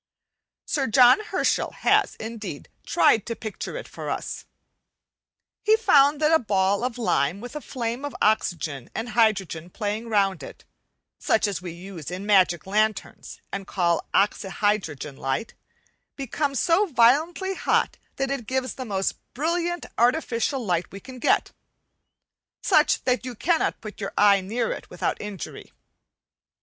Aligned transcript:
Sir 0.65 0.87
John 0.87 1.19
Herschel 1.25 1.73
has, 1.81 2.15
indeed, 2.15 2.69
tried 2.87 3.23
to 3.27 3.35
picture 3.35 3.77
it 3.77 3.87
for 3.87 4.09
us. 4.09 4.45
He 5.63 5.77
found 5.77 6.19
that 6.21 6.31
a 6.33 6.39
ball 6.39 6.83
of 6.83 6.97
lime 6.97 7.39
with 7.39 7.55
a 7.55 7.61
flame 7.61 8.03
of 8.03 8.15
oxygen 8.19 8.89
and 8.95 9.09
hydrogen 9.09 9.69
playing 9.69 10.09
round 10.09 10.41
it 10.41 10.63
(such 11.19 11.45
as 11.45 11.61
we 11.61 11.71
use 11.73 12.09
in 12.09 12.25
magic 12.25 12.65
lanterns 12.65 13.41
and 13.53 13.67
call 13.67 14.09
oxy 14.11 14.47
hydrogen 14.49 15.17
light) 15.17 15.53
becomes 16.15 16.59
so 16.59 16.87
violently 16.87 17.53
hot 17.53 17.99
that 18.15 18.31
it 18.31 18.47
gives 18.47 18.73
the 18.73 18.85
most 18.85 19.17
brilliant 19.35 19.85
artificial 19.99 20.65
light 20.65 20.91
we 20.91 20.99
can 20.99 21.19
get 21.19 21.51
such 22.63 23.03
that 23.03 23.23
you 23.23 23.35
cannot 23.35 23.79
put 23.81 24.01
your 24.01 24.13
eye 24.17 24.41
near 24.41 24.71
it 24.71 24.89
without 24.89 25.21
injury. 25.21 25.71